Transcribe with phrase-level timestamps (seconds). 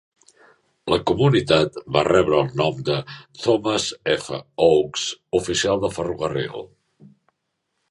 [0.93, 2.97] La comunitat va rebre el nom de
[3.43, 4.41] Thomas F.
[4.71, 5.07] Oakes,
[5.43, 6.69] oficial de ferrocarril.